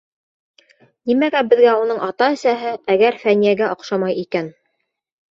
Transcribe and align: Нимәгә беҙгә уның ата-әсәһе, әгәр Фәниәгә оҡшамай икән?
Нимәгә 1.09 1.41
беҙгә 1.49 1.75
уның 1.81 1.99
ата-әсәһе, 2.07 2.71
әгәр 2.93 3.17
Фәниәгә 3.25 3.67
оҡшамай 3.75 4.15
икән? 4.23 4.49